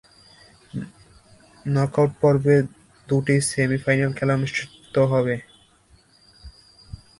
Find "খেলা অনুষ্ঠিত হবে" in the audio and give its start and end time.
4.17-5.35